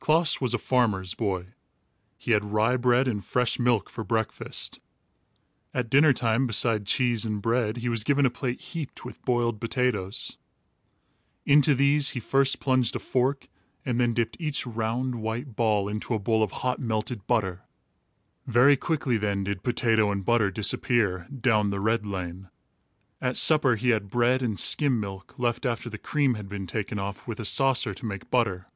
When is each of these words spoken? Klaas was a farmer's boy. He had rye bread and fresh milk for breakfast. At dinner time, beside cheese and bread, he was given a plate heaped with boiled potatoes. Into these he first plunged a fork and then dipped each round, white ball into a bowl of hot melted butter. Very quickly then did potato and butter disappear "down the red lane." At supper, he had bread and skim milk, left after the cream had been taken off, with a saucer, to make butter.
Klaas 0.00 0.40
was 0.40 0.54
a 0.54 0.58
farmer's 0.58 1.14
boy. 1.14 1.54
He 2.16 2.32
had 2.32 2.44
rye 2.44 2.76
bread 2.76 3.06
and 3.06 3.24
fresh 3.24 3.60
milk 3.60 3.88
for 3.88 4.02
breakfast. 4.02 4.80
At 5.72 5.88
dinner 5.88 6.12
time, 6.12 6.48
beside 6.48 6.84
cheese 6.84 7.24
and 7.24 7.40
bread, 7.40 7.76
he 7.76 7.88
was 7.88 8.02
given 8.02 8.26
a 8.26 8.28
plate 8.28 8.60
heaped 8.60 9.04
with 9.04 9.24
boiled 9.24 9.60
potatoes. 9.60 10.36
Into 11.46 11.76
these 11.76 12.10
he 12.10 12.18
first 12.18 12.58
plunged 12.58 12.96
a 12.96 12.98
fork 12.98 13.46
and 13.86 14.00
then 14.00 14.14
dipped 14.14 14.36
each 14.40 14.66
round, 14.66 15.14
white 15.22 15.54
ball 15.54 15.86
into 15.86 16.12
a 16.12 16.18
bowl 16.18 16.42
of 16.42 16.50
hot 16.50 16.80
melted 16.80 17.28
butter. 17.28 17.62
Very 18.48 18.76
quickly 18.76 19.16
then 19.16 19.44
did 19.44 19.62
potato 19.62 20.10
and 20.10 20.24
butter 20.24 20.50
disappear 20.50 21.28
"down 21.30 21.70
the 21.70 21.78
red 21.78 22.04
lane." 22.04 22.48
At 23.20 23.36
supper, 23.36 23.76
he 23.76 23.90
had 23.90 24.10
bread 24.10 24.42
and 24.42 24.58
skim 24.58 24.98
milk, 24.98 25.38
left 25.38 25.64
after 25.64 25.88
the 25.88 25.98
cream 25.98 26.34
had 26.34 26.48
been 26.48 26.66
taken 26.66 26.98
off, 26.98 27.28
with 27.28 27.38
a 27.38 27.44
saucer, 27.44 27.94
to 27.94 28.04
make 28.06 28.28
butter. 28.28 28.66